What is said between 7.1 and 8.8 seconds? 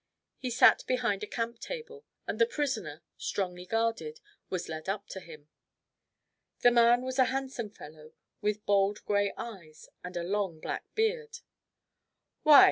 a handsome fellow, with